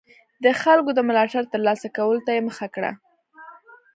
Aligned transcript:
د 0.43 0.45
خلکو 0.61 0.91
د 0.95 0.99
ملاتړ 1.09 1.43
ترلاسه 1.53 1.87
کولو 1.97 2.21
ته 2.25 2.31
یې 2.35 2.41
مخه 2.49 2.67
کړه. 2.75 2.91